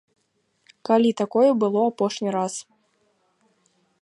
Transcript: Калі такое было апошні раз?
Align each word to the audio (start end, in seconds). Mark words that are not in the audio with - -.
Калі 0.87 1.11
такое 1.21 1.49
было 1.65 1.81
апошні 1.93 2.29
раз? 2.37 2.53